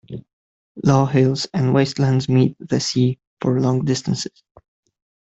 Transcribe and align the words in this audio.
Low 0.83 1.05
hills 1.05 1.45
and 1.53 1.75
wastelands 1.75 2.27
meet 2.27 2.57
the 2.59 2.79
sea 2.79 3.19
for 3.39 3.61
long 3.61 3.85
distances. 3.85 4.41